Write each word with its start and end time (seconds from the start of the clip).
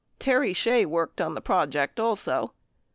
Terry 0.17 0.51
Shea 0.51 0.83
worked 0.83 1.21
on 1.21 1.35
the 1.35 1.41
project 1.41 1.99
also. 1.99 2.53